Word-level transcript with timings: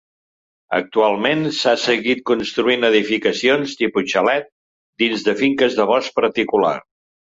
Actualment 0.77 1.43
s'han 1.57 1.77
seguit 1.83 2.25
construint 2.31 2.89
edificacions, 2.91 3.79
tipus 3.85 4.11
xalet, 4.17 4.53
dins 5.07 5.31
de 5.31 5.41
finques 5.47 5.83
de 5.83 5.91
bosc 5.97 6.23
particular. 6.27 6.79